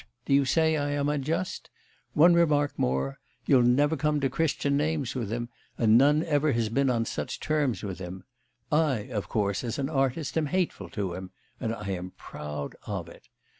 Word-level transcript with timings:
do 0.25 0.33
you 0.33 0.45
say 0.45 0.77
I 0.77 0.89
am 0.93 1.09
unjust? 1.09 1.69
One 2.15 2.33
remark 2.33 2.73
more: 2.75 3.19
you'll 3.45 3.61
never 3.61 3.95
come 3.95 4.19
to 4.21 4.31
Christian 4.31 4.75
names 4.75 5.13
with 5.13 5.31
him, 5.31 5.49
and 5.77 5.95
none 5.95 6.23
ever 6.23 6.53
has 6.53 6.69
been 6.69 6.89
on 6.89 7.05
such 7.05 7.39
terms 7.39 7.83
with 7.83 7.99
him. 7.99 8.23
I, 8.71 9.09
of 9.11 9.29
course, 9.29 9.63
as 9.63 9.77
an 9.77 9.89
artist, 9.89 10.35
am 10.39 10.47
hateful 10.47 10.89
to 10.89 11.13
him; 11.13 11.29
and 11.59 11.75
I 11.75 11.89
am 11.91 12.13
proud 12.17 12.75
of 12.87 13.07
it. 13.09 13.27